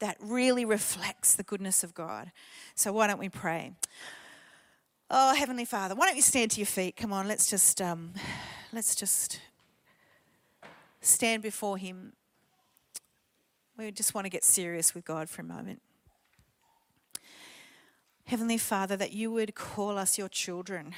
[0.00, 2.32] that really reflects the goodness of God.
[2.74, 3.72] So, why don't we pray?
[5.10, 6.96] Oh, Heavenly Father, why don't you stand to your feet?
[6.96, 8.14] Come on, let's just um,
[8.72, 9.40] let's just
[11.00, 12.14] stand before Him
[13.76, 15.80] we just want to get serious with God for a moment.
[18.26, 20.94] Heavenly Father, that you would call us your children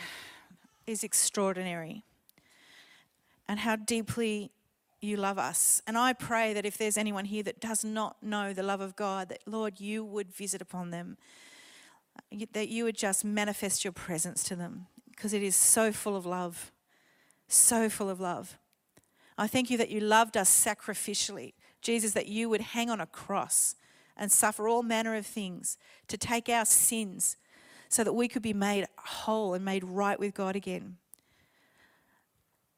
[0.86, 2.04] is extraordinary.
[3.48, 4.50] And how deeply
[5.00, 5.82] you love us.
[5.86, 8.96] And I pray that if there's anyone here that does not know the love of
[8.96, 11.16] God, that Lord, you would visit upon them,
[12.52, 16.26] that you would just manifest your presence to them, because it is so full of
[16.26, 16.72] love,
[17.46, 18.58] so full of love.
[19.38, 23.06] I thank you that you loved us sacrificially Jesus, that you would hang on a
[23.06, 23.76] cross
[24.16, 25.76] and suffer all manner of things
[26.08, 27.36] to take our sins
[27.88, 30.96] so that we could be made whole and made right with God again.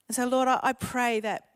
[0.08, 1.48] And so, Lord, I, pray that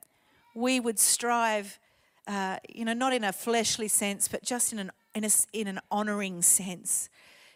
[0.55, 1.79] we would strive,
[2.27, 5.69] uh, you know, not in a fleshly sense, but just in an, in, a, in
[5.69, 7.09] an honoring sense,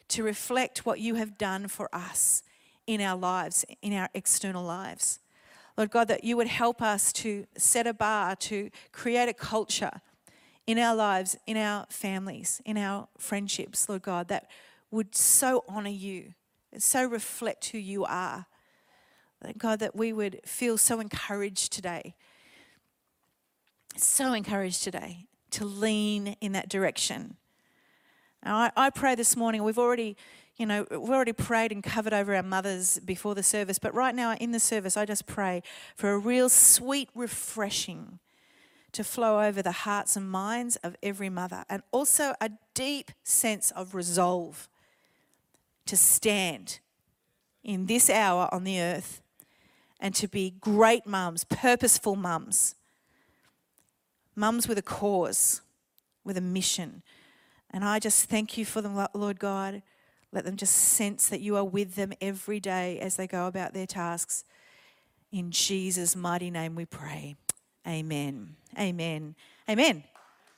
[0.09, 2.43] to reflect what you have done for us
[2.87, 5.19] in our lives, in our external lives.
[5.77, 10.01] Lord God, that you would help us to set a bar, to create a culture
[10.67, 14.51] in our lives, in our families, in our friendships, Lord God, that
[14.91, 16.35] would so honor you
[16.79, 18.47] so reflect who you are.
[19.59, 22.15] God, that we would feel so encouraged today,
[23.97, 27.37] so encouraged today to lean in that direction.
[28.47, 30.17] I, I pray this morning, we've already
[30.57, 34.15] you know, we've already prayed and covered over our mothers before the service, but right
[34.15, 35.63] now in the service, I just pray
[35.95, 38.21] for a real sweet refreshing
[38.93, 43.71] to flow over the hearts and minds of every mother, and also a deep sense
[43.73, 44.69] of resolve
[45.85, 46.79] to stand
[47.63, 49.21] in this hour on the earth
[50.01, 52.75] and to be great mums, purposeful mums,
[54.35, 55.61] mums with a cause,
[56.25, 57.03] with a mission.
[57.77, 59.83] And I just thank you for them, Lord God.
[60.33, 63.75] Let them just sense that you are with them every day as they go about
[63.75, 64.45] their tasks.
[65.31, 67.37] In Jesus' mighty name we pray.
[67.87, 68.57] Amen.
[68.79, 69.35] Amen.
[69.69, 70.05] Amen.